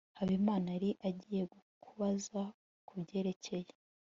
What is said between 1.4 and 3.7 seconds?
kukubaza kubyerekeye